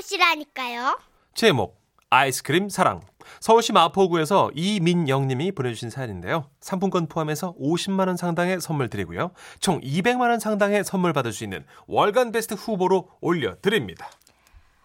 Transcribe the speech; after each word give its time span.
보시라니까요. 0.00 0.98
제목 1.34 1.78
아이스크림 2.08 2.68
사랑 2.68 3.00
서울시 3.38 3.72
마포구에서 3.72 4.50
이민영 4.54 5.28
님이 5.28 5.52
보내주신 5.52 5.90
사연인데요. 5.90 6.46
상품권 6.60 7.06
포함해서 7.06 7.54
50만 7.60 8.08
원 8.08 8.16
상당의 8.16 8.60
선물 8.60 8.88
드리고요. 8.88 9.30
총 9.60 9.80
200만 9.80 10.30
원 10.30 10.40
상당의 10.40 10.84
선물 10.84 11.12
받을 11.12 11.32
수 11.32 11.44
있는 11.44 11.64
월간 11.86 12.32
베스트 12.32 12.54
후보로 12.54 13.10
올려드립니다. 13.20 14.10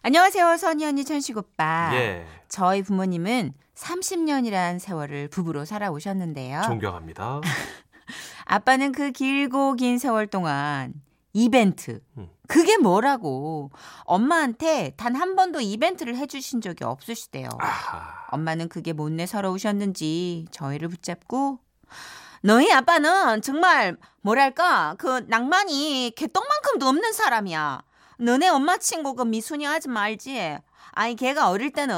안녕하세요, 0.04 0.58
선희 0.58 0.86
언니, 0.86 1.04
천식 1.04 1.36
오빠. 1.36 1.90
예, 1.96 2.28
저희 2.48 2.84
부모님은 2.84 3.54
30년이란 3.74 4.78
세월을 4.78 5.30
부부로 5.30 5.66
살아오셨는데요. 5.66 6.62
존경합니다. 6.66 7.42
아빠는 8.46 8.92
그 8.92 9.12
길고 9.12 9.74
긴 9.74 9.98
세월 9.98 10.28
동안 10.28 10.94
이벤트. 11.36 12.00
음. 12.18 12.30
그게 12.48 12.78
뭐라고. 12.78 13.70
엄마한테 14.06 14.94
단 14.96 15.16
한 15.16 15.36
번도 15.36 15.60
이벤트를 15.60 16.16
해주신 16.16 16.62
적이 16.62 16.86
없으시대요. 16.86 17.50
아하, 17.60 18.28
엄마는 18.32 18.70
그게 18.70 18.94
못내 18.94 19.26
서러우셨는지 19.26 20.48
저희를 20.52 20.88
붙잡고 20.88 21.60
너희 22.42 22.72
아빠는 22.72 23.42
정말 23.42 23.98
뭐랄까 24.22 24.96
그 24.98 25.26
낭만이 25.28 26.14
개똥만큼도 26.16 26.88
없는 26.88 27.12
사람이야. 27.12 27.82
너네 28.20 28.48
엄마 28.48 28.78
친구 28.78 29.14
그 29.14 29.24
미순이 29.24 29.68
아줌마 29.68 30.04
알지? 30.04 30.58
아니 30.92 31.16
걔가 31.18 31.50
어릴 31.50 31.72
때는 31.74 31.96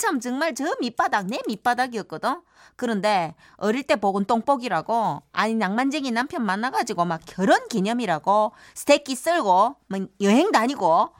한참 0.00 0.18
정말 0.18 0.54
저 0.54 0.64
밑바닥 0.80 1.26
내 1.26 1.40
밑바닥이었거든. 1.46 2.40
그런데 2.76 3.34
어릴 3.58 3.82
때 3.82 3.96
복은 3.96 4.24
똥복이라고 4.24 5.22
아니 5.32 5.54
낭만쟁이 5.54 6.10
남편 6.10 6.42
만나가지고 6.42 7.04
막 7.04 7.20
결혼 7.26 7.68
기념이라고 7.68 8.52
스테이키 8.74 9.14
썰고 9.14 9.76
뭐 9.88 10.06
여행 10.22 10.52
다니고 10.52 11.10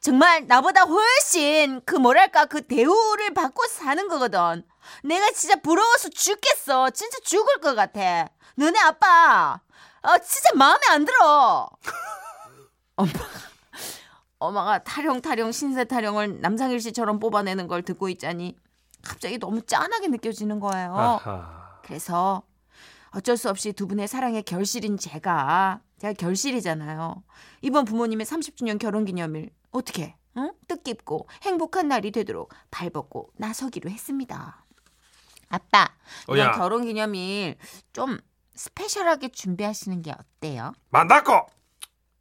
정말 0.00 0.44
나보다 0.48 0.82
훨씬 0.82 1.80
그 1.86 1.94
뭐랄까 1.94 2.46
그 2.46 2.66
대우를 2.66 3.32
받고 3.32 3.68
사는 3.68 4.08
거거든. 4.08 4.64
내가 5.04 5.30
진짜 5.30 5.54
부러워서 5.54 6.08
죽겠어. 6.08 6.90
진짜 6.90 7.18
죽을 7.22 7.60
것 7.60 7.76
같아. 7.76 8.28
너네 8.56 8.76
아빠, 8.80 9.60
어 10.02 10.18
진짜 10.18 10.50
마음에 10.56 10.80
안 10.90 11.04
들어. 11.04 11.68
엄마, 12.96 13.12
엄마가 14.38 14.84
타령 14.84 15.20
타령 15.22 15.52
신세 15.52 15.84
타령을 15.84 16.40
남상일 16.40 16.80
씨처럼 16.80 17.18
뽑아내는 17.18 17.68
걸 17.68 17.82
듣고 17.82 18.08
있자니 18.08 18.56
갑자기 19.02 19.38
너무 19.38 19.62
짠하게 19.62 20.08
느껴지는 20.08 20.60
거예요. 20.60 20.94
아하. 20.94 21.78
그래서 21.82 22.42
어쩔 23.10 23.36
수 23.36 23.48
없이 23.48 23.72
두 23.72 23.86
분의 23.86 24.08
사랑의 24.08 24.42
결실인 24.42 24.98
제가 24.98 25.80
제가 25.98 26.12
결실이잖아요. 26.14 27.22
이번 27.62 27.84
부모님의 27.84 28.26
30주년 28.26 28.78
결혼 28.78 29.04
기념일 29.04 29.50
어떻게 29.70 30.16
응? 30.36 30.52
뜻깊고 30.68 31.28
행복한 31.42 31.88
날이 31.88 32.10
되도록 32.10 32.52
발벗고 32.70 33.30
나서기로 33.36 33.88
했습니다. 33.88 34.64
아빠 35.48 35.88
이번 36.24 36.38
어야. 36.40 36.52
결혼 36.52 36.84
기념일 36.84 37.56
좀 37.94 38.18
스페셜하게 38.54 39.28
준비하시는 39.30 40.02
게 40.02 40.12
어때요? 40.12 40.72
만났고 40.90 41.32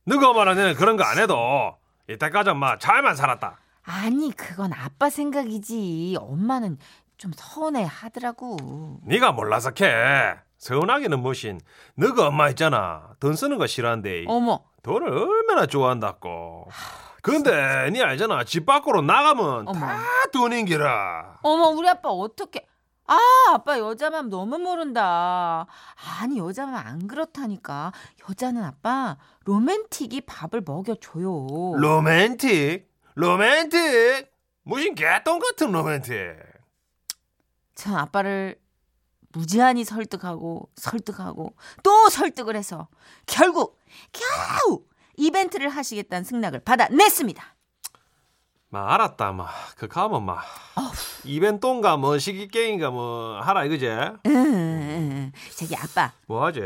누가 0.05 0.31
말하는 0.31 0.75
그런 0.75 0.95
거 0.95 1.03
안 1.03 1.17
해도 1.17 1.75
이때까지 2.09 2.51
엄마 2.51 2.77
잘만 2.77 3.15
살았다. 3.15 3.57
아니 3.83 4.31
그건 4.31 4.73
아빠 4.73 5.09
생각이지 5.09 6.17
엄마는 6.19 6.77
좀 7.17 7.31
서운해 7.35 7.83
하더라고. 7.83 8.99
네가 9.03 9.31
몰라서 9.31 9.71
캐. 9.71 10.35
서운하기는 10.57 11.19
뭐신. 11.19 11.59
너가 11.95 12.27
엄마 12.27 12.49
있잖아. 12.49 13.09
돈 13.19 13.35
쓰는 13.35 13.57
거 13.57 13.67
싫어한대. 13.67 14.25
어머 14.27 14.63
돈을 14.83 15.07
얼마나 15.07 15.65
좋아한다고. 15.65 16.69
근데 17.21 17.89
니 17.91 18.01
알잖아. 18.03 18.43
집 18.43 18.65
밖으로 18.65 19.01
나가면 19.01 19.67
어머. 19.67 19.79
다 19.79 19.99
돈인 20.31 20.65
기라. 20.65 21.37
어머 21.41 21.69
우리 21.69 21.87
아빠 21.89 22.09
어떻게 22.09 22.65
아 23.07 23.17
아빠 23.53 23.77
여자 23.79 24.09
맘 24.09 24.29
너무 24.29 24.57
모른다 24.57 25.67
아니 26.19 26.39
여자 26.39 26.65
맘 26.65 26.75
안 26.85 27.07
그렇다니까 27.07 27.91
여자는 28.29 28.63
아빠 28.63 29.17
로맨틱이 29.45 30.21
밥을 30.21 30.61
먹여줘요 30.65 31.75
로맨틱? 31.77 32.91
로맨틱? 33.15 34.31
무슨 34.63 34.95
개똥 34.95 35.39
같은 35.39 35.71
로맨틱. 35.71 36.13
전 37.75 37.95
아빠를 37.95 38.59
무지한히 39.31 39.83
설득하고 39.83 40.69
설득하고 40.75 41.55
또 41.83 42.09
설득을 42.09 42.55
해서 42.55 42.87
결국 43.25 43.79
겨우 44.11 44.83
이벤트를 45.17 45.69
하시겠다는 45.69 46.23
승낙을 46.23 46.61
받아냈습니다 46.61 47.43
마 48.69 48.93
알았다 48.93 49.31
마. 49.31 49.47
그 49.77 49.87
가면 49.87 50.25
마. 50.25 50.41
이벤트인가 51.23 51.97
뭐 51.97 52.17
시기 52.19 52.47
게임인가 52.47 52.89
뭐 52.91 53.39
하라 53.41 53.65
이거지? 53.65 53.87
음, 54.27 55.31
저기 55.55 55.75
아빠 55.75 56.11
뭐 56.27 56.45
하지? 56.45 56.61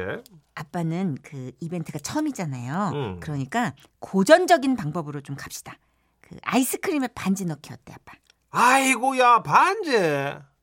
아빠는 0.56 1.18
그 1.24 1.52
이벤트가 1.60 2.00
처음이잖아요. 2.00 2.92
음. 2.94 3.20
그러니까 3.20 3.74
고전적인 4.00 4.76
방법으로 4.76 5.22
좀 5.22 5.36
갑시다. 5.36 5.76
그 6.22 6.36
아이스크림에 6.44 7.08
반지 7.16 7.46
넣기 7.46 7.72
어때, 7.74 7.94
아빠? 7.94 8.14
아이고야 8.52 9.44
반지. 9.44 9.94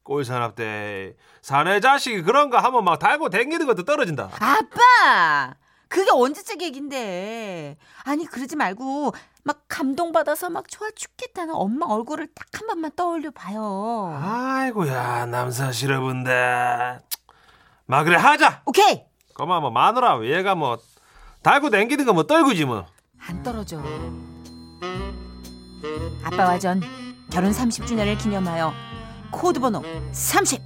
꼴사납 0.02 0.54
때 0.54 1.14
사내 1.42 1.80
자식이 1.80 2.22
그런 2.22 2.50
거 2.50 2.58
하면 2.58 2.84
막 2.84 2.98
달고 2.98 3.28
댕기는 3.30 3.66
것도 3.66 3.84
떨어진다. 3.84 4.30
아빠! 4.38 5.54
그게 5.88 6.10
언제적 6.12 6.60
얘긴데. 6.62 7.76
아니, 8.04 8.26
그러지 8.26 8.54
말고 8.56 9.12
막 9.46 9.60
감동받아서 9.68 10.50
막 10.50 10.68
좋아 10.68 10.88
죽겠다는 10.94 11.54
엄마 11.54 11.86
얼굴을 11.86 12.26
딱 12.34 12.46
한 12.56 12.66
번만 12.66 12.90
떠올려 12.96 13.30
봐요. 13.30 14.18
아이고야 14.20 15.26
남사 15.26 15.70
싫어본데. 15.70 16.98
마 17.86 18.02
그래 18.02 18.16
하자. 18.16 18.62
오케이! 18.64 19.04
그만 19.34 19.60
뭐 19.60 19.70
마누라 19.70 20.24
얘가 20.24 20.54
뭐 20.56 20.78
달고 21.42 21.70
댕기는 21.70 22.04
거 22.06 22.12
뭐 22.12 22.24
떨구지 22.24 22.64
뭐. 22.64 22.86
안 23.28 23.42
떨어져. 23.44 23.80
아빠와 26.24 26.58
전 26.58 26.80
결혼 27.30 27.52
30주년을 27.52 28.18
기념하여 28.18 28.72
코드번호 29.30 29.82
30 30.12 30.60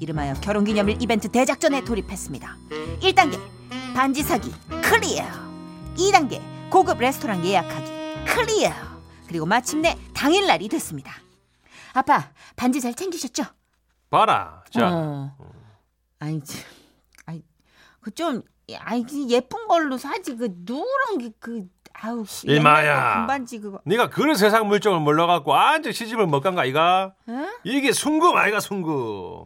이름하여 0.00 0.34
결혼기념일 0.34 1.00
이벤트 1.00 1.28
대작전에 1.28 1.84
돌입했습니다. 1.84 2.56
1단계 3.00 3.40
반지 3.94 4.22
사기 4.22 4.52
clear 4.82 5.24
2단계 5.96 6.42
고급 6.70 6.98
레스토랑 6.98 7.44
예약하기 7.46 8.05
clear 8.24 8.70
그리고 9.26 9.46
마침내 9.46 9.96
당일 10.14 10.46
날이 10.46 10.68
됐습니다. 10.68 11.12
아빠 11.92 12.30
반지 12.54 12.80
잘 12.80 12.94
챙기셨죠? 12.94 13.44
봐라. 14.10 14.62
자. 14.70 14.88
어. 14.92 15.36
아니 16.18 16.42
참, 16.42 16.60
아이 17.26 17.42
그좀 18.00 18.42
아이 18.78 19.02
그 19.02 19.28
예쁜 19.28 19.66
걸로 19.68 19.98
사지 19.98 20.36
그 20.36 20.48
누런 20.64 21.18
게 21.18 21.30
그 21.38 21.68
아우 22.02 22.24
이마야. 22.44 23.14
거 23.14 23.20
금반지 23.20 23.58
그거 23.60 23.80
네가 23.84 24.10
그런 24.10 24.36
세상 24.36 24.68
물정을 24.68 25.00
몰라갖고 25.00 25.50
완전 25.50 25.92
시집을 25.92 26.26
못 26.26 26.40
간가 26.42 26.64
이가? 26.66 27.14
응? 27.28 27.48
이게 27.64 27.92
순금 27.92 28.36
아이가 28.36 28.60
순금. 28.60 28.92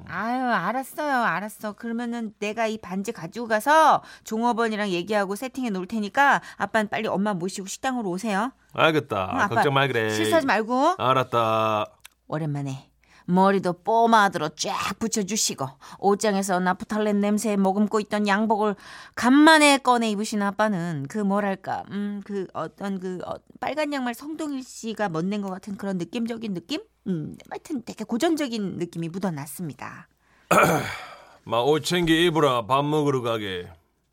아유 0.08 0.42
알았어요 0.44 1.22
알았어 1.22 1.72
그러면은 1.74 2.32
내가 2.40 2.66
이 2.66 2.78
반지 2.78 3.12
가지고 3.12 3.46
가서 3.46 4.02
종업원이랑 4.24 4.88
얘기하고 4.90 5.36
세팅해 5.36 5.70
놓을 5.70 5.86
테니까 5.86 6.40
아빠는 6.56 6.88
빨리 6.90 7.06
엄마 7.08 7.34
모시고 7.34 7.66
식당으로 7.68 8.10
오세요 8.10 8.50
알겠다. 8.74 9.30
응, 9.32 9.48
걱정 9.54 9.74
말 9.74 9.88
그래. 9.88 10.10
실수하지 10.10 10.46
말고 10.46 10.96
알았다. 10.98 11.86
오랜만에 12.28 12.89
머리도 13.30 13.74
뽀마드로 13.84 14.50
쫙 14.50 14.98
붙여주시고 14.98 15.66
옷장에서 16.00 16.60
나프탈렌 16.60 17.20
냄새에 17.20 17.56
머금고 17.56 18.00
있던 18.00 18.26
양복을 18.28 18.74
간만에 19.14 19.78
꺼내 19.78 20.10
입으신 20.10 20.42
아빠는 20.42 21.06
그 21.08 21.18
뭐랄까 21.18 21.84
음 21.90 22.20
그 22.24 22.46
어떤 22.52 23.00
그 23.00 23.18
어, 23.26 23.34
빨간 23.60 23.92
양말 23.92 24.14
성동일 24.14 24.62
씨가 24.62 25.08
멋낸 25.08 25.40
것 25.42 25.48
같은 25.50 25.76
그런 25.76 25.96
느낌적인 25.98 26.54
느낌? 26.54 26.80
음 27.06 27.36
하여튼 27.50 27.82
되게 27.84 28.04
고전적인 28.04 28.76
느낌이 28.78 29.08
묻어났습니다. 29.08 30.08
마 31.44 31.64
옷 31.64 31.84
챙겨 31.84 32.12
입으라. 32.12 32.66
밥 32.66 32.84
먹으러 32.84 33.22
가게. 33.22 33.68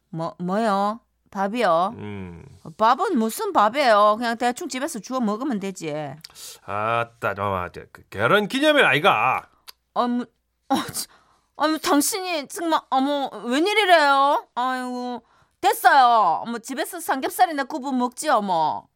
뭐 0.10 0.36
뭐요 0.40 1.00
밥이요 1.32 1.96
음. 1.98 2.44
밥은 2.78 3.18
무슨 3.18 3.54
밥이에요 3.54 4.16
그냥 4.18 4.38
대충 4.38 4.68
집에서 4.70 5.00
주워 5.00 5.20
먹으면 5.20 5.60
되지 5.60 5.94
아따 6.66 7.36
저, 7.36 7.82
그 7.92 8.04
결혼 8.10 8.48
기념일 8.48 8.86
아이가. 8.86 9.48
어머, 9.94 10.24
어, 10.70 10.76
참, 10.76 11.06
어머, 11.56 11.78
당신이 11.78 12.48
정말 12.50 12.80
어머 12.90 13.30
웬일이래요? 13.46 14.48
아이고 14.56 15.24
됐어요. 15.60 16.44
어머 16.46 16.60
집에서 16.60 17.00
삼겹살이나 17.00 17.64
구워 17.64 17.92
먹지 17.92 18.30
어머. 18.30 18.88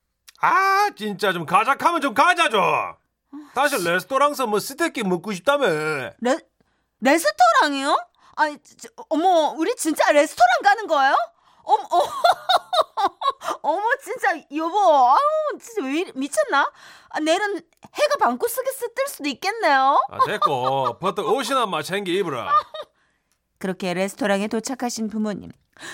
아 0.42 0.90
진짜 0.96 1.34
좀 1.34 1.46
가작하면 1.46 2.02
좀 2.02 2.14
가자 2.14 2.50
좀. 2.50 2.62
다시 3.56 3.84
레스토랑에서 3.84 4.48
뭐 4.48 4.60
스테이크 4.60 5.00
먹고 5.02 5.34
싶다며. 5.34 5.68
레 6.20 6.38
레스토랑이요? 7.00 7.98
아니 8.36 8.58
저, 8.78 8.90
어머 9.10 9.54
우리 9.58 9.76
진짜 9.76 10.12
레스토랑 10.12 10.62
가는 10.64 10.88
거예요? 10.88 11.16
어머 11.64 11.84
어, 11.92 12.02
어머 13.64 13.82
진짜 14.04 14.36
여보 14.56 14.78
아우 14.80 15.18
진짜 15.60 15.84
왜 15.84 16.00
이리, 16.00 16.06
미, 16.14 16.20
미쳤나? 16.22 16.72
아, 17.10 17.20
내일은 17.20 17.56
해가 17.94 18.16
방구석에 18.20 18.70
뜰 18.96 19.08
수도 19.08 19.30
있겠네요. 19.30 20.00
아, 20.10 20.18
됐고 20.26 21.00
버터 21.00 21.24
옷이나 21.24 21.66
마 21.66 21.82
챙겨 21.84 22.12
입으라. 22.12 22.52
그렇게 23.60 23.94
레스토랑에 23.94 24.48
도착하신 24.48 25.08
부모님. 25.10 25.52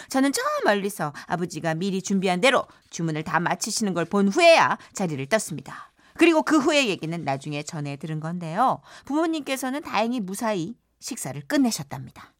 저는 0.10 0.32
저 0.34 0.42
멀리서 0.66 1.14
아버지가 1.28 1.74
미리 1.76 2.02
준비한 2.02 2.42
대로 2.42 2.66
주문을 2.90 3.24
다 3.24 3.40
마치시는 3.40 3.94
걸 3.94 4.06
본 4.06 4.28
후에야 4.30 4.78
자리를 4.94 5.26
떴습니다. 5.28 5.92
그리고 6.18 6.42
그 6.44 6.58
후의 6.60 6.90
얘기는 6.90 7.24
나중에 7.24 7.64
전해 7.64 7.96
들은 7.98 8.20
건데요. 8.20 8.82
부모님께서는 9.06 9.82
다행히 9.82 10.20
무사히 10.20 10.76
식사를 11.00 11.40
끝내셨답니다. 11.48 12.34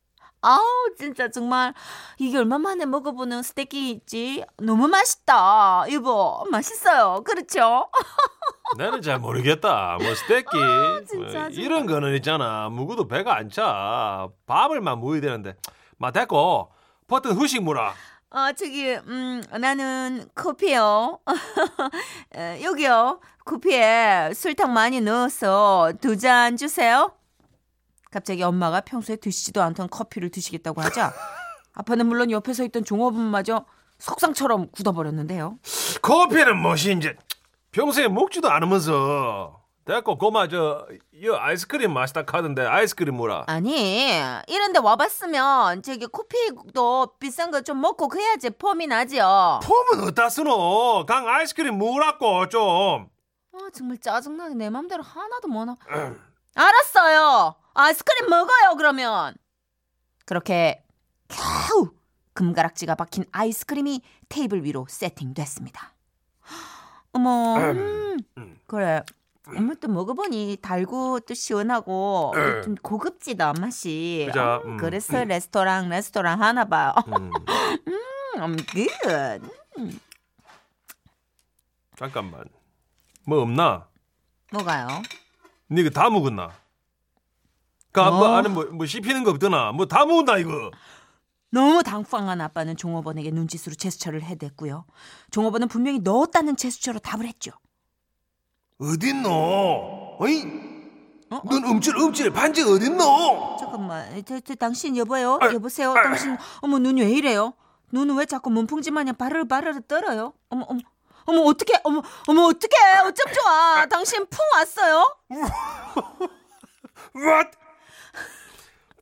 아우 0.48 0.62
진짜 0.98 1.30
정말 1.30 1.74
이게 2.18 2.38
얼마 2.38 2.58
만에 2.58 2.86
먹어보는 2.86 3.44
스테이크지 3.44 4.46
너무 4.58 4.88
맛있다 4.88 5.86
여보 5.92 6.46
맛있어요 6.52 7.22
그렇죠 7.26 7.90
나는 8.78 9.02
잘 9.02 9.18
모르겠다. 9.18 9.98
뭐 10.02 10.14
스테이크 10.14 10.50
아, 10.58 11.02
뭐. 11.16 11.48
이런 11.52 11.86
거는 11.86 12.14
있잖아. 12.18 12.68
묵어도 12.70 13.08
배가 13.08 13.34
안 13.38 13.50
차. 13.50 14.28
밥을만 14.46 15.00
먹어야 15.00 15.22
되는데. 15.22 15.56
마 15.98 16.12
됐고 16.12 16.70
버튼 17.08 17.32
후식 17.32 17.64
물어. 17.64 17.94
어 18.30 18.52
저기 18.52 18.94
음 19.08 19.42
나는 19.58 20.28
커피요 20.36 21.20
에, 22.36 22.62
여기요 22.62 23.22
커피에 23.46 24.32
설탕 24.34 24.74
많이 24.74 25.00
넣어서 25.00 25.94
두 26.02 26.18
잔 26.18 26.58
주세요 26.58 27.14
갑자기 28.12 28.44
엄마가 28.44 28.82
평소에 28.82 29.18
드시지도 29.18 29.62
않던 29.62 29.90
커피를 29.90 30.30
드시겠다고 30.30 30.82
하자 30.82 31.14
아빠는 31.74 32.06
물론 32.08 32.32
옆에 32.32 32.54
서 32.54 32.64
있던 32.64 32.84
종업원마저 32.86 33.66
석상처럼 34.00 34.70
굳어버렸는데요. 34.72 35.58
커피는 36.02 36.58
이제 36.98 37.16
평소에 37.72 38.08
먹지도 38.08 38.50
않으면서. 38.50 39.62
됐고 39.86 40.18
고마 40.18 40.50
저이 40.50 41.00
아이스크림 41.40 41.94
맛있다 41.94 42.26
카던데 42.26 42.66
아이스크림 42.66 43.16
뭐라? 43.16 43.46
아니 43.48 44.20
이런데 44.48 44.80
와봤으면 44.80 45.82
저기 45.82 46.06
커피도 46.08 47.14
비싼 47.20 47.52
거 47.52 47.62
좀 47.62 47.80
먹고 47.80 48.10
그래야지 48.10 48.50
폼이 48.50 48.88
나지요. 48.88 49.62
폼은 49.64 50.04
어디다 50.08 50.28
쓰노? 50.30 51.06
강 51.06 51.26
아이스크림 51.28 51.78
뭐라고 51.78 52.50
좀. 52.50 53.08
아 53.54 53.58
정말 53.74 53.98
짜증나게 53.98 54.56
내 54.56 54.70
맘대로 54.70 55.02
하나도 55.04 55.48
못 55.48 55.64
나. 55.64 55.78
알았어요. 56.56 57.56
아이스크림 57.78 58.30
먹어요 58.30 58.76
그러면. 58.76 59.36
그렇게 60.26 60.84
겨우 61.28 61.92
금가락지가 62.34 62.96
박힌 62.96 63.26
아이스크림이 63.32 64.02
테이블 64.30 64.64
위로 64.64 64.86
세팅됐습니다. 64.90 65.94
어머, 67.14 67.58
음, 67.58 68.18
그래. 68.66 69.04
어머 69.48 69.76
또 69.76 69.88
먹어보니 69.88 70.58
달고 70.62 71.22
또 71.22 71.34
시원하고 71.34 72.34
좀 72.64 72.76
고급지다 72.76 73.54
맛이. 73.54 74.26
그죠, 74.28 74.62
음, 74.66 74.72
음. 74.72 74.78
그래서 74.78 75.24
레스토랑 75.24 75.90
레스토랑 75.90 76.42
하나 76.42 76.66
봐요. 76.66 76.94
음, 77.08 77.32
음, 78.38 78.58
good. 78.58 78.88
잠깐만 81.96 82.46
뭐 83.26 83.42
없나 83.42 83.88
뭐가요? 84.52 84.88
니가 85.72 85.90
다 85.90 86.10
먹었나 86.10 86.52
그뭐 88.04 88.28
어. 88.28 88.36
안에 88.36 88.50
뭐, 88.50 88.66
뭐 88.66 88.86
씹히는 88.86 89.24
거 89.24 89.32
없더나 89.32 89.72
뭐다 89.72 90.06
먹었나 90.06 90.38
이거 90.38 90.72
너무 91.50 91.82
당황한 91.82 92.42
아빠는 92.42 92.76
종업원에게 92.76 93.32
눈짓으로 93.32 93.76
제스처를 93.76 94.22
해댔고요. 94.24 94.86
종업원은 95.32 95.68
분명히 95.70 96.00
넣었다는 96.00 96.58
제스처로 96.58 97.00
답을 97.00 97.26
했죠. 97.26 97.52
어딨노 98.80 100.18
어이 100.20 100.44
어? 101.30 101.42
넌 101.50 101.64
움찔 101.66 101.96
움찔 101.98 102.32
반지 102.32 102.62
어딨노 102.62 103.58
잠깐만, 103.60 104.24
저, 104.26 104.40
저, 104.40 104.56
당신 104.56 104.96
여보요? 104.96 105.40
아, 105.42 105.52
여보세요? 105.54 105.92
아. 105.92 106.04
당신 106.04 106.38
어머 106.62 106.80
눈이 106.80 107.02
왜 107.02 107.10
이래요? 107.12 107.54
눈은 107.92 108.16
왜 108.18 108.26
자꾸 108.26 108.50
문풍지 108.50 108.92
마냥 108.92 109.16
바르르 109.16 109.46
바르르 109.46 109.82
떨어요? 109.88 110.34
어머 110.50 110.66
어머 110.70 110.80
어머 111.26 111.42
어떡해 111.42 111.82
어머 111.84 112.02
어머 112.28 112.44
어떡해 112.46 113.00
어쩜 113.06 113.34
좋아 113.34 113.86
당신 113.88 114.26
풍 114.28 114.40
왔어요? 114.56 115.18
What? 117.16 117.58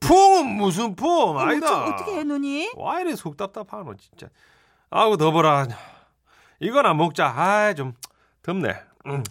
풍은 0.08 0.46
무슨 0.58 0.96
풍 0.96 1.38
아니다. 1.40 1.86
어떻게 1.86 2.18
해 2.20 2.24
눈이? 2.24 2.72
와 2.76 3.00
이래 3.02 3.16
속 3.16 3.36
답답하노 3.38 3.96
진짜. 3.98 4.28
아우 4.90 5.18
더워라. 5.18 5.68
이거나 6.60 6.94
먹자. 6.94 7.28
아좀 7.28 7.94
덥네. 8.44 8.70
음. 9.08 9.24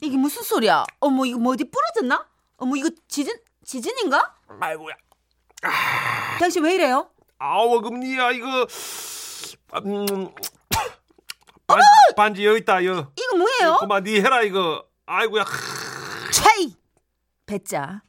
이게 0.00 0.16
무슨 0.16 0.42
소리야? 0.42 0.84
어머 1.00 1.24
이거 1.26 1.38
뭐 1.38 1.52
어디 1.52 1.64
부러졌나? 1.68 2.26
어머 2.56 2.76
이거 2.76 2.88
지진 3.08 3.36
지진인가? 3.64 4.34
아이고야. 4.60 4.94
당신 6.38 6.62
왜 6.64 6.74
이래요? 6.74 7.10
아우 7.38 7.80
금니야 7.80 8.30
이거. 8.30 8.66
음, 9.84 10.06
반, 11.66 11.80
반지 12.16 12.46
여기 12.46 12.60
있다 12.60 12.84
여. 12.84 13.12
이거 13.16 13.36
뭐예요? 13.36 13.76
그만 13.80 14.04
니 14.04 14.20
해라 14.20 14.42
이거. 14.42 14.84
아이고야. 15.06 15.44
차이! 16.32 16.74
배짜 17.46 18.02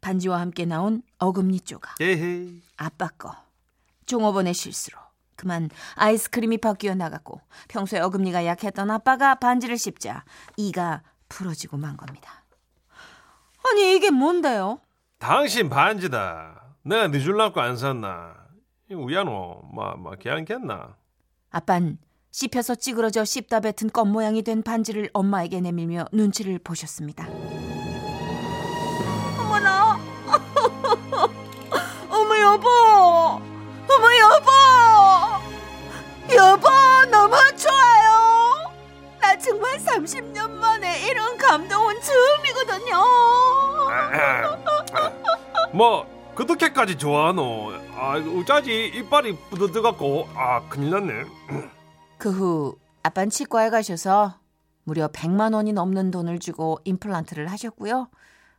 반지와 0.00 0.40
함께 0.40 0.64
나온 0.64 1.02
어금니 1.18 1.60
조각 1.60 2.00
에헤이 2.00 2.62
아빠 2.76 3.08
거 3.08 3.36
종업원의 4.06 4.54
실수로 4.54 4.98
그만 5.36 5.70
아이스크림이 5.94 6.58
바뀌어 6.58 6.94
나갔고 6.94 7.40
평소에 7.68 8.00
어금니가 8.00 8.44
약했던 8.44 8.90
아빠가 8.90 9.34
반지를 9.36 9.78
씹자 9.78 10.24
이가 10.56 11.02
부러지고 11.28 11.78
만 11.78 11.96
겁니다. 11.96 12.44
아니 13.68 13.96
이게 13.96 14.10
뭔데요? 14.10 14.80
당신 15.18 15.70
반지다 15.70 16.74
내가 16.82 17.08
늦을라고 17.08 17.60
안 17.60 17.76
샀나 17.76 18.34
이거 18.90 19.00
우야노 19.00 19.70
마마 19.72 20.16
괜찮겠나 20.16 20.96
아빤 21.50 21.98
씹혀서 22.32 22.76
찌그러져 22.76 23.24
씹다 23.24 23.60
뱉은 23.60 23.90
껌 23.92 24.12
모양이 24.12 24.42
된 24.42 24.62
반지를 24.62 25.10
엄마에게 25.12 25.60
내밀며 25.60 26.06
눈치를 26.12 26.58
보셨습니다. 26.58 27.28
여보, 32.50 32.68
어머 32.68 34.18
여보, 34.18 34.50
여보 36.34 36.68
너무 37.08 37.36
좋아요. 37.56 38.72
나 39.20 39.38
정말 39.38 39.78
30년 39.78 40.50
만에 40.50 41.06
이런 41.06 41.36
감동은 41.38 41.94
처음이거든요. 42.00 42.96
뭐 45.72 46.04
그렇게까지 46.34 46.98
좋아하노 46.98 47.72
아 47.96 48.16
이거 48.16 48.40
어쩌지 48.40 48.86
이빨이 48.96 49.36
부드드갖고 49.50 50.28
아 50.34 50.60
큰일 50.68 50.90
났네 50.90 51.24
그 52.18 52.30
후 52.30 52.76
아빤 53.04 53.30
치과에 53.30 53.70
가셔서 53.70 54.34
무려 54.82 55.06
100만 55.06 55.54
원이 55.54 55.72
넘는 55.72 56.10
돈을 56.10 56.40
주고 56.40 56.80
임플란트를 56.84 57.46
하셨고요. 57.48 58.08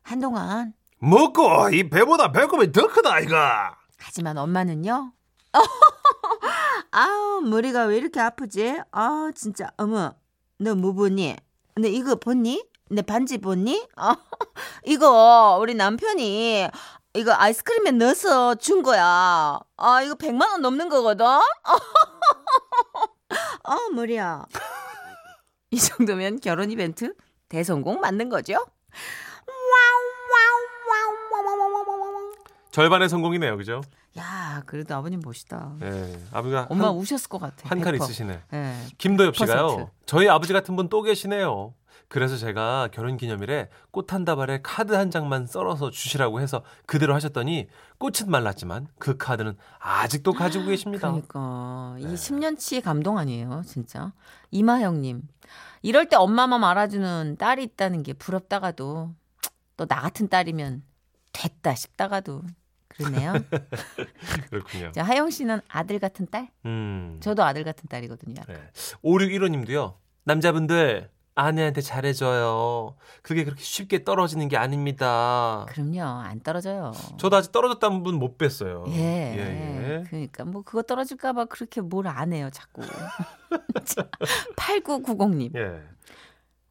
한동안 0.04 0.74
먹고 1.00 1.70
이 1.74 1.90
배보다 1.90 2.32
배꼽이 2.32 2.72
더 2.72 2.88
크다 2.88 3.20
이가 3.20 3.76
하지만 4.02 4.38
엄마는요. 4.38 5.14
아우 6.92 7.42
머리가 7.42 7.86
왜 7.86 7.98
이렇게 7.98 8.20
아프지? 8.20 8.80
아 8.92 9.32
진짜 9.36 9.70
어머 9.78 10.14
너 10.60 10.76
뭐 10.76 10.94
보니? 10.94 11.36
너 11.76 11.88
이거 11.88 12.16
봤니? 12.16 12.64
내 12.90 13.02
반지 13.02 13.38
봤니? 13.38 13.88
아, 13.96 14.16
이거 14.86 15.58
우리 15.62 15.74
남편이 15.76 16.68
이거 17.14 17.34
아이스크림에 17.34 17.92
넣어서 17.92 18.56
준 18.56 18.84
거야. 18.84 19.60
아 19.78 20.02
이거 20.02 20.16
100만 20.16 20.50
원 20.52 20.62
넘는 20.62 20.90
거거든. 20.90 21.26
아 21.26 21.42
머리야. 23.96 24.46
이 25.72 25.80
정도면 25.80 26.40
결혼 26.42 26.70
이벤트 26.72 27.14
대성공 27.50 28.00
맞는 28.02 28.30
거죠? 28.30 28.56
절반의 32.72 33.10
성공이네요 33.10 33.58
그죠 33.58 33.82
야 34.18 34.62
그래도 34.66 34.94
아버님 34.96 35.22
멋있다. 35.24 35.76
예 35.84 36.20
아버지가 36.32 36.68
엄마 36.70 36.88
한, 36.88 36.96
우셨을 36.96 37.30
것 37.30 37.40
같아. 37.40 37.70
한칸 37.70 37.94
100%. 37.96 38.04
있으시네 38.04 38.42
예. 38.54 38.76
김도엽 38.98 39.36
씨가요 39.36 39.68
퍼센트. 39.68 39.92
저희 40.06 40.28
아버지 40.30 40.52
같은 40.54 40.76
분 40.76 40.90
또 40.90 41.02
계시네요 41.02 41.74
그래서 42.10 42.36
제가 42.36 42.90
결혼 42.92 43.16
기념일에 43.16 43.70
꽃 43.92 44.14
한 44.14 44.26
다발에 44.26 44.60
카드 44.64 44.94
한 44.94 45.10
장만 45.12 45.46
썰어서 45.48 45.92
주시라고 45.92 46.42
해서 46.42 46.62
그대로 46.86 47.14
하셨더니 47.16 47.68
꽃은 48.00 48.30
말랐지만 48.30 48.88
그 49.00 49.16
카드는 49.16 49.56
아직도 49.80 50.34
가지고 50.34 50.66
계십니다 50.66 51.10
그러니까 51.10 51.96
네. 51.98 52.02
이 52.04 52.14
10년치의 52.16 52.82
감동 52.84 53.18
아니에요, 53.18 53.62
진짜. 53.66 54.12
이마영님, 54.52 55.22
이럴 55.84 56.10
때 56.10 56.18
엄마만 56.18 56.66
알아주는 56.66 57.38
딸이 57.38 57.64
있다는 57.64 58.04
게 58.04 58.12
부럽다가도 58.14 59.14
또 59.78 59.86
나 59.88 60.02
같은 60.02 60.28
딸이면 60.28 60.84
됐다 61.32 61.74
싶다가도 61.76 62.42
그러네요. 62.96 63.34
그렇군요 64.50 64.92
자, 64.92 65.04
하영 65.04 65.30
씨는 65.30 65.62
아들 65.68 66.00
같은 66.00 66.28
딸? 66.30 66.50
음 66.66 67.18
저도 67.22 67.44
아들 67.44 67.64
같은 67.64 67.88
딸이거든요. 67.90 68.42
네. 68.48 68.56
5615님도요 69.04 69.96
남자분들 70.24 71.10
아내한테 71.34 71.80
잘해줘요. 71.82 72.96
그게 73.22 73.46
그렇게 73.46 73.64
쉽게 73.64 74.04
떨어지는 74.04 74.50
게 74.50 74.58
아닙니다. 74.58 75.66
그럼요. 75.70 76.02
안 76.02 76.42
떨어져요. 76.42 76.92
저도 77.18 77.38
아직 77.38 77.52
떨어졌다는 77.54 78.04
분 78.04 78.16
못 78.16 78.38
뵀어요. 78.38 78.86
예. 78.90 79.00
예, 79.38 80.00
예. 80.00 80.04
그러니까 80.10 80.44
뭐 80.46 80.62
그거 80.62 80.82
떨어질까봐 80.82 81.46
그렇게 81.46 81.80
뭘 81.82 82.06
안 82.08 82.34
해요, 82.34 82.50
자꾸. 82.52 82.82
8990님. 84.58 85.56
예. 85.58 85.82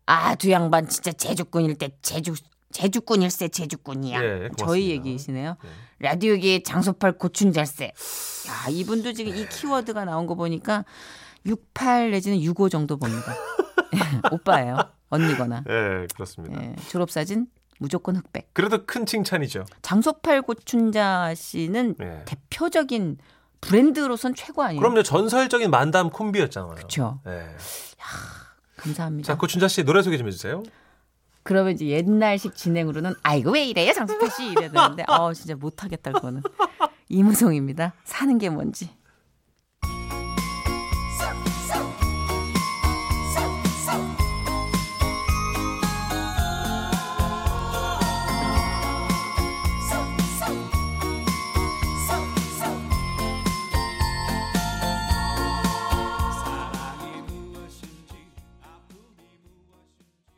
아, 0.06 0.34
두 0.34 0.50
양반 0.50 0.88
진짜 0.88 1.12
제주꾼일 1.12 1.76
때 1.76 1.96
제주 2.02 2.34
제주꾼일세 2.72 3.48
제주꾼이야. 3.48 4.22
예. 4.22 4.48
저희 4.56 4.90
얘기이시네요. 4.90 5.56
예. 5.64 5.68
라디오계 5.98 6.62
장소팔 6.62 7.12
고춘잘세. 7.18 7.84
야, 7.86 8.68
이분도 8.70 9.12
지금 9.12 9.34
이 9.36 9.46
키워드가 9.48 10.04
나온 10.04 10.26
거 10.26 10.34
보니까 10.34 10.84
68 11.46 12.10
내지는 12.12 12.40
65 12.40 12.68
정도 12.68 12.96
봅니다. 12.96 13.34
오빠예요. 14.30 14.76
언니거나. 15.08 15.64
예, 15.68 16.06
그렇습니다. 16.14 16.62
예, 16.62 16.76
졸업사진 16.88 17.46
무조건 17.78 18.16
흑백. 18.16 18.50
그래도 18.52 18.86
큰 18.86 19.06
칭찬이죠. 19.06 19.64
장소팔 19.82 20.42
고춘자 20.42 21.34
씨는 21.34 21.96
예. 22.00 22.22
대표적인 22.26 23.18
브랜드로선 23.60 24.34
최고 24.34 24.62
아니에요? 24.62 24.80
그럼요, 24.80 25.02
전설적인 25.02 25.70
만담 25.70 26.10
콤비였잖아요. 26.10 26.74
그렇죠. 26.74 27.20
예. 27.26 27.46
감사합니다. 28.76 29.26
자, 29.26 29.36
고춘자 29.36 29.68
씨 29.68 29.84
노래 29.84 30.02
소개 30.02 30.16
좀 30.16 30.26
해주세요. 30.28 30.62
그러면 31.42 31.72
이제 31.72 31.86
옛날식 31.86 32.54
진행으로는 32.54 33.14
아이고 33.22 33.50
왜 33.52 33.64
이래요 33.64 33.92
장소팔 33.92 34.30
씨 34.30 34.46
이래야 34.50 34.70
되는데 34.70 35.04
어 35.08 35.32
진짜 35.32 35.54
못하겠다 35.56 36.12
그거는 36.12 36.42
이무송입니다. 37.08 37.94
사는 38.04 38.38
게 38.38 38.50
뭔지. 38.50 38.90